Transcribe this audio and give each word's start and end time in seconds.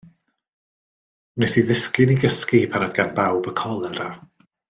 Wnes 1.39 1.53
i 1.61 1.65
ddisgyn 1.67 2.15
i 2.15 2.17
gysgu 2.25 2.63
pan 2.73 2.87
oedd 2.87 2.97
gan 3.01 3.13
bawb 3.21 3.53
y 3.53 3.55
colera. 3.63 4.09